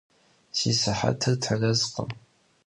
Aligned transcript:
Si 0.57 0.71
sıhetır 0.81 1.35
terezkhım. 1.43 2.09